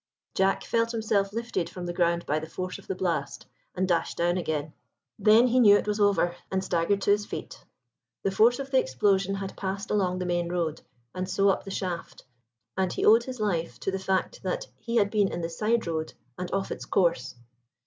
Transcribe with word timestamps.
Jack 0.33 0.63
felt 0.63 0.93
himself 0.93 1.31
lifted 1.31 1.69
from 1.69 1.85
the 1.85 1.93
ground 1.93 2.25
by 2.25 2.39
the 2.39 2.49
force 2.49 2.79
of 2.79 2.87
the 2.87 2.95
blast, 2.95 3.45
and 3.75 3.87
dashed 3.87 4.17
down 4.17 4.35
again. 4.35 4.73
Then 5.19 5.45
he 5.45 5.59
knew 5.59 5.77
it 5.77 5.85
was 5.85 5.99
over, 5.99 6.35
and 6.51 6.63
staggered 6.63 7.03
to 7.03 7.11
his 7.11 7.27
feet. 7.27 7.63
The 8.23 8.31
force 8.31 8.57
of 8.57 8.71
the 8.71 8.79
explosion 8.79 9.35
had 9.35 9.55
passed 9.55 9.91
along 9.91 10.17
the 10.17 10.25
main 10.25 10.49
road, 10.49 10.81
and 11.13 11.29
so 11.29 11.49
up 11.49 11.65
the 11.65 11.69
shaft, 11.69 12.23
and 12.75 12.91
he 12.91 13.05
owed 13.05 13.25
his 13.25 13.39
life 13.39 13.79
to 13.81 13.91
the 13.91 13.99
fact 13.99 14.41
that 14.41 14.65
he 14.75 14.95
had 14.95 15.11
been 15.11 15.27
in 15.31 15.41
the 15.41 15.49
side 15.49 15.85
road 15.85 16.13
and 16.35 16.51
off 16.51 16.71
its 16.71 16.85
course. 16.85 17.35